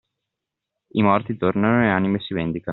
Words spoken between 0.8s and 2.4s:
I morti tornano e le anime si